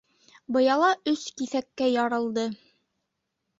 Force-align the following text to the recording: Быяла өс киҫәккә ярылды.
Быяла 0.55 0.87
өс 1.11 1.27
киҫәккә 1.43 1.91
ярылды. 1.99 2.49